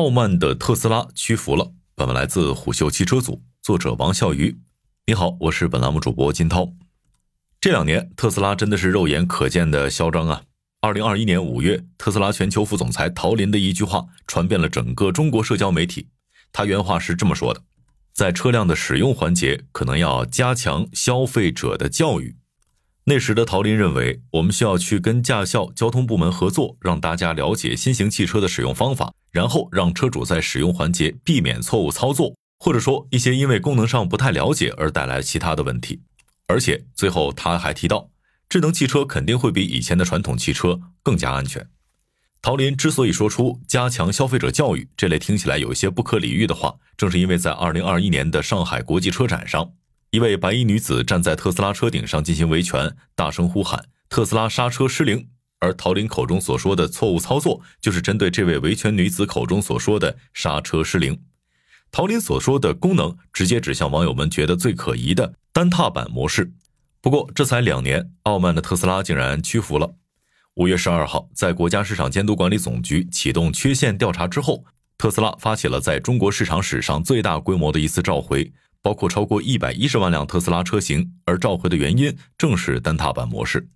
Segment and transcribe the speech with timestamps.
[0.00, 1.72] 傲慢的特斯拉屈服了。
[1.94, 4.58] 本文来自虎嗅汽车组，作者王笑鱼。
[5.06, 6.72] 你好，我是本栏目主播金涛。
[7.60, 10.44] 这两年特斯拉真的是肉眼可见的嚣张啊！
[10.80, 16.08] 二零二一年五月，特斯拉全球副总裁陶林的一句话传遍了整个中国社交媒体。
[16.50, 17.62] 他原话是这么说的
[18.14, 22.36] ：“在车辆的使用环节，可能要加强消费者的教育。”
[23.04, 36.00] 那时的陶林认为，我们需要去跟驾校、交通部门合作，让大家了解新型汽车的使用方法，然后让车主在使用环节避免错误操作，或者说一些因为功能上不太了解而带来其他的问题。
[36.46, 38.10] 而且最后他还提到，
[38.48, 41.68] 智能汽车肯定会比以前的传统汽车更加安全。
[42.42, 49.72] 陶林之所以说出加强消费者教育这类听起来有些不可理喻的话，正是因为在二零二一年的上海国际车展上。
[50.10, 55.28] 一位白衣女子站在特斯拉车顶上进行维权，大声呼喊“特斯拉刹车失灵”。
[55.60, 61.16] 而陶林口中所说的错误操作，就是针对这位维权女子口中所说的刹车失灵。
[61.92, 66.52] 陶林所说的功能，直接指向网友们觉得最可疑的单踏板模式。
[67.00, 69.94] 不过，这才两年，傲慢的特斯拉竟然屈服了。
[70.54, 74.64] 五月十二号，在国家市场监督管理总局启动缺陷调查之后，
[74.98, 78.52] 特斯拉发起了在中国市场史上最大规模的一次召回。
[78.82, 83.68] 包括超过一百一十万辆特斯拉车型，而召回的原因正是单踏板模式。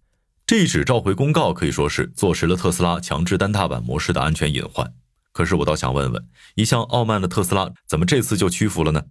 [0.54, 4.94] 这一纸召回公告可以说是坐实了特斯拉强制单踏板模式的安全隐患。
[5.32, 9.02] 可是我倒想问问，一向傲慢的特斯拉怎么这次就屈服了呢？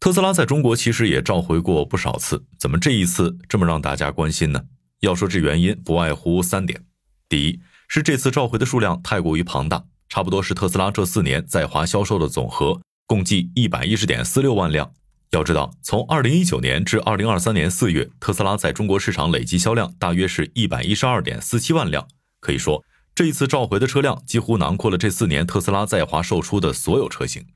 [0.00, 4.62] 特斯拉在中国其实也召回过不少次，怎么这一次这么让大家关心呢？
[5.00, 6.82] 要说这原因，不外乎三点：
[7.28, 14.90] 第一是这次召回的数量太过于庞大，差不多是特斯拉这四年在华销售的总和，共计一百一十点四六万辆。
[15.30, 22.08] 要知道，从二零一九年至二零二三年四月，特斯拉在中国市场累计销量大约是一百一十二点四七万辆。
[22.40, 22.82] 可以说，
[23.14, 27.46] 这一次召回的车辆几乎囊括了这四年特斯拉在华售出的所有车型。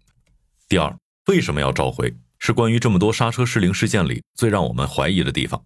[0.69, 2.14] 第二，为什么要召回？
[2.39, 5.64] 是关于这么多刹车失灵事件里最让我们怀疑的地方。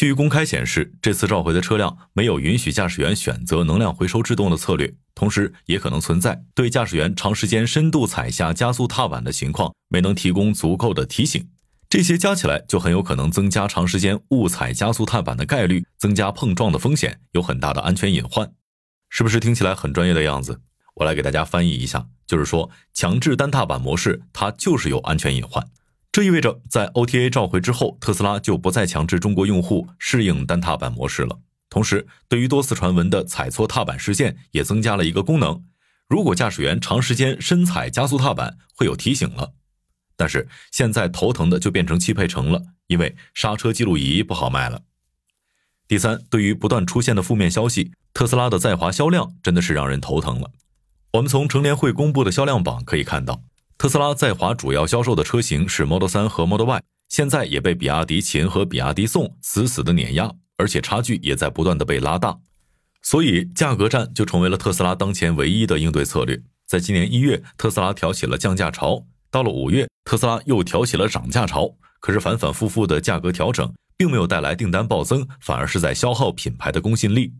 [0.00, 11.46] 据公开显示，这次召回的车辆没有允许驾驶员选择能量回收制动的策略，同时也可能存在对驾驶员长时间深度踩下加速踏板的情况没能提供足够的提醒，
[11.90, 18.50] 这些加起来就很有可能增加长时间误踩加速踏板的概率，增加碰撞的风险，有很大的安全隐患。
[19.10, 20.62] 是不是听起来很专业的样子？
[20.94, 25.62] 我来给大家翻译一下，就是说强制单踏板模式它就是有安全隐患。
[26.12, 31.38] 这意味着，在 OTA 召回之后，特斯拉就不再强制中国用户适应单踏板模式了。
[31.68, 35.62] 同时，对于多次传闻的踩错踏板事件，也增加了一个功能：
[36.08, 39.52] 如果驾驶员长时间深踩加速踏板，会有提醒了。
[40.16, 44.82] 但是现在头疼的就变成汽配城了，因为刹车记录仪不好卖了。
[45.86, 50.50] 第三，对于不断出现的负面消息，特斯拉的在华销量真的是让人头疼了。
[51.12, 53.44] 我们从乘联会公布的销量榜可以看到。
[53.80, 62.38] 特斯拉在华主要销售的车型是 Model 3和 Model Y，现在也被比亚迪秦和比亚迪宋死死的碾压，而且差距也在不断的被拉大，
[63.00, 66.38] 所以价格战就成为了特斯拉当前唯一的应对策略。
[66.66, 71.74] 在今年一月，特斯拉挑起了降价潮，到了五月，特斯拉又挑起了涨价潮。
[72.00, 77.32] 可是反反复复的价格调整并没有带来订单暴增，反而是在消耗品牌的公信力。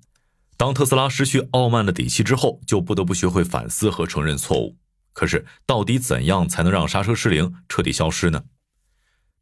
[0.56, 4.78] 当特斯拉失去傲慢的底气之后，就不得不学会反思和承认错误。
[5.12, 8.44] 可是，到底怎样才能让刹车失灵彻底消失呢？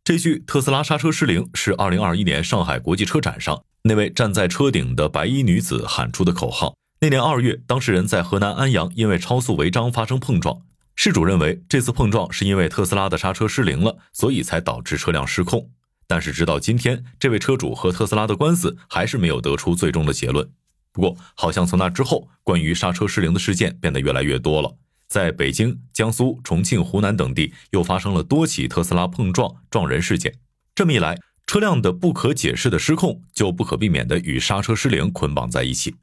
[0.02, 6.74] 这句“特斯拉刹车失灵”是2021年上海国际车展上那位站在车顶的白衣女子喊出的口号。
[7.00, 10.62] 那年二月，当事人在河南安阳因为超速违章发生碰撞，
[10.96, 15.70] 事主认为这次碰撞是因为特斯拉的刹车失灵了，所以才导致车辆失控。
[16.06, 20.50] 但是，直到今天，这位车主和特斯拉的官司还是没有得出最终的结论。
[20.90, 24.74] 不过，好像从那之后，关于刹车失灵的事件变得越来越多了。
[25.08, 30.34] 在北京、江苏、重庆、湖南等地又发生了多起特斯拉碰撞撞人事件。
[30.74, 35.94] 这么一来，车辆的不可解释的失控就不可避免地与刹车失灵捆绑在一起。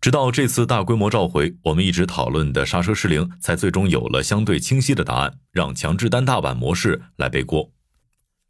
[0.00, 7.70] 直到这次大规模召回，我们一直讨论的刹车失灵才最终有了相对清晰的答案，让强制单踏板模式来背锅。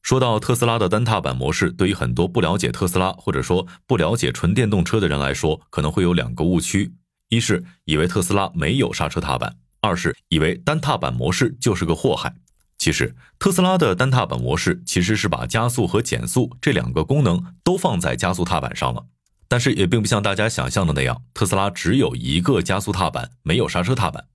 [0.03, 6.95] 说到特斯拉的单踏板模式，对于很多不了解特斯拉或者说不了解纯电动车的人来说，可能会有两个误区：
[7.29, 9.57] 一是以为特斯拉没有刹车踏板。
[9.81, 12.35] 二是以为单踏板模式就是个祸害，
[12.79, 19.07] 其实特斯拉的单踏板模式其实是把加速和减速这两个功能都放在加速踏板上了，
[19.49, 24.27] 但是也并不像大家想象的那样，特斯拉只有一个加速踏板，没有刹车踏板。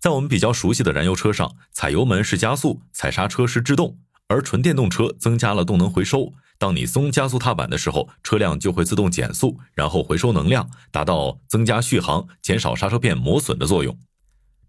[0.00, 3.96] 在我们比较熟悉的燃油车上，踩油门是加速，踩刹车是制动，
[4.28, 13.96] 而纯电动车增加了动能回收，当你松加速踏板的时候，车辆就会自动减速，然后回收能量，达到增加续航、减少刹车片磨损的作用。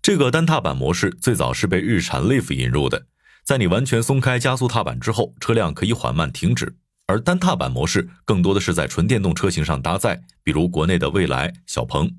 [0.05, 3.07] 这个单踏板模式最早是被日产 Leaf 引入的，
[3.43, 6.75] 在你完全松开加速踏板之后，车辆可以缓慢停止。
[7.07, 12.11] 而单踏板模式更多的是在纯电动车型上搭载，比如国内的蔚来、小鹏。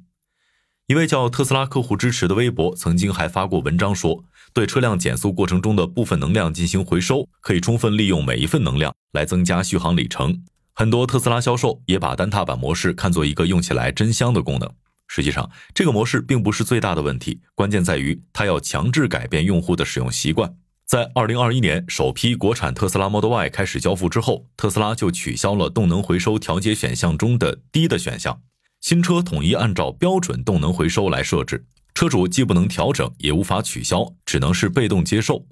[0.89, 10.43] 一位叫特斯拉客户支持的微博曾经还发过文章说，对车辆减速过程中的部分能量进行回收，可以充分利用每一份能量来增加续航里程。
[10.75, 14.69] 很多特斯拉销售也把单踏板模式看作一个用起来真香的功能。
[15.07, 20.55] 实际上，这个模式并不是最大的问题，关键在于它要强制改变用户的使用习惯。
[20.85, 28.41] 在二零二一年首批国产特斯拉 Model Y 开始交付之后，特斯拉就取消了动能回收调节选项中的低的选项，
[28.81, 35.47] 新车统一按照标准动能回收来设置，车主既不能调整，也无法取消，只能是被动接受。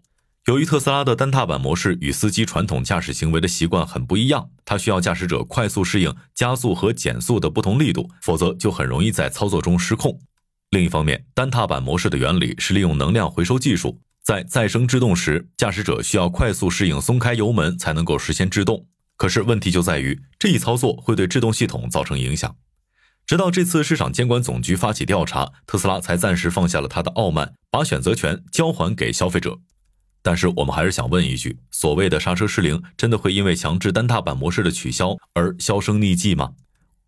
[0.47, 10.21] 由于特斯拉的单踏板模式与司机传统驾驶行为的习惯很不一样，它需要驾驶者快速适应加速和减速的不同力度，否则就很容易在操作中失控。
[10.69, 18.87] 另一方面，单踏板模式的原理是利用能量回收技术，在再生制动时，驾驶者需要快速适应松开油门才能够实现制动。
[19.17, 22.55] 可是问题就在于这一操作会对制动系统造成影响。
[23.27, 29.61] 直到这次市场监管总局发起调查，特斯拉才暂时放下了他的傲慢，把选择权交还给消费者。
[30.25, 36.55] 但是我们还是想问一句：所谓的刹车失灵，真的会因为强制单踏板模式的取消而销声匿迹吗？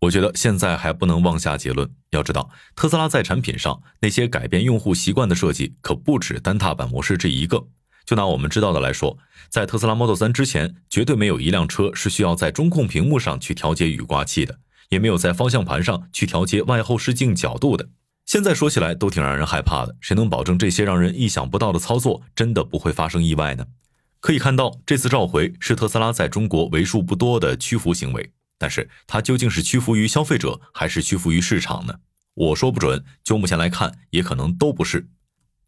[0.01, 1.89] 我觉得现在还不能妄下结论。
[2.11, 7.65] 要知道，特斯拉在产品上那些改变用户习惯的设计，可不止单踏板模式这一个。
[8.05, 9.17] 就拿我们知道的来说，
[9.49, 14.59] 在特斯拉 Model 3之前，绝对没有一辆车是需要在中控屏幕上去调节雨刮器的，
[14.89, 17.89] 也没有在方向盘上去调节外后视镜角度的。
[18.27, 23.65] 现在说起来都挺让人害怕的，谁能保证这些让人意想不到的操作真的不会发生意外呢？
[24.19, 31.93] 可以看到，这次召回是特斯拉在中国为数不多的屈服行为，但是它究竟是屈服于消费者，还是屈服于市场呢？
[32.33, 35.07] 我说不准，就目前来看，也可能都不是。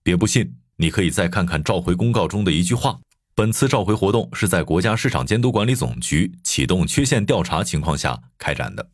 [0.03, 2.99] 别不信，你可以再看看召回公告中的一句话：
[3.33, 8.89] 本次召回活动是在国家市场监督管理总局启动缺陷调查情况下开展的。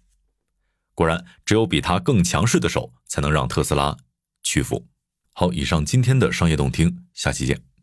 [0.96, 3.96] 果然，只有比他更强势的手，才能让特斯拉
[4.42, 4.88] 屈服。
[5.34, 7.75] 好，以上今天的商业动听，下期见。